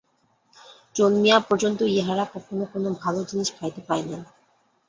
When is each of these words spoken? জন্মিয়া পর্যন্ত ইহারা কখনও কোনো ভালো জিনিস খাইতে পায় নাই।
জন্মিয়া 0.95 1.37
পর্যন্ত 1.47 1.79
ইহারা 1.91 2.25
কখনও 2.33 2.65
কোনো 2.73 2.89
ভালো 3.01 3.19
জিনিস 3.29 3.49
খাইতে 3.57 3.81
পায় 3.87 4.05
নাই। 4.09 4.23